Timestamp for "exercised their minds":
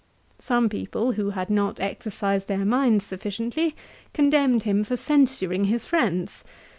1.79-3.05